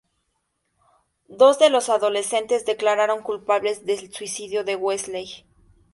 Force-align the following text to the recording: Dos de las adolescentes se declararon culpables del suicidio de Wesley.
Dos 1.27 1.59
de 1.59 1.69
las 1.69 1.87
adolescentes 1.89 2.61
se 2.65 2.71
declararon 2.71 3.21
culpables 3.21 3.85
del 3.85 4.11
suicidio 4.11 4.63
de 4.63 4.75
Wesley. 4.75 5.45